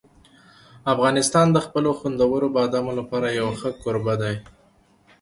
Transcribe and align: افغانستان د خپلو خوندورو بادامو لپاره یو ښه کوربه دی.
افغانستان 0.93 1.47
د 1.51 1.57
خپلو 1.65 1.89
خوندورو 1.99 2.47
بادامو 2.57 2.91
لپاره 2.99 3.27
یو 3.39 3.47
ښه 3.59 3.69
کوربه 3.81 4.13
دی. 4.21 4.35